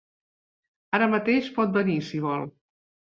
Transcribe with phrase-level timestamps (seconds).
[0.99, 2.47] Ara mateix pot venir, si vol.